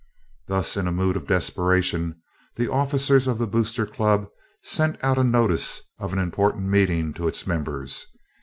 Thus, 0.47 0.77
in 0.77 0.87
a 0.87 0.91
mood 0.91 1.15
of 1.15 1.27
desperation, 1.27 2.19
the 2.55 2.71
officers 2.71 3.27
of 3.27 3.37
the 3.37 3.45
Boosters 3.45 3.91
Club 3.91 4.25
sent 4.63 4.97
out 5.03 5.23
notice 5.23 5.79
of 5.99 6.11
an 6.11 6.17
important 6.17 6.65
meeting 6.67 7.13
to 7.13 7.27
its 7.27 7.45
members. 7.45 8.07